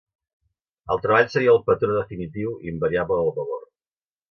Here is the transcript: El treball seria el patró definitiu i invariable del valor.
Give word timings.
El 0.95 1.01
treball 1.03 1.29
seria 1.33 1.51
el 1.57 1.61
patró 1.67 1.99
definitiu 1.99 2.55
i 2.65 2.73
invariable 2.73 3.21
del 3.23 3.33
valor. 3.45 3.63